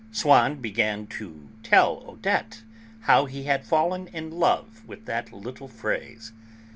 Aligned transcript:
Swann 0.11 0.55
began 0.59 1.05
to 1.05 1.47
tell 1.61 2.03
Odette 2.07 2.63
how 3.01 3.25
he 3.27 3.43
had 3.43 3.63
fallen 3.63 4.07
in 4.07 4.31
love 4.31 4.83
with 4.87 5.05
that 5.05 5.31
little 5.31 5.67
phrase. 5.67 6.33